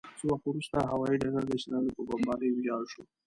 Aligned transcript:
څه 0.17 0.23
وخت 0.29 0.45
وروسته 0.47 0.77
هوايي 0.91 1.15
ډګر 1.21 1.43
د 1.45 1.51
اسرائیلو 1.57 1.95
په 1.97 2.03
بمبارۍ 2.07 2.49
ویجاړ 2.51 2.83
شو. 2.91 3.01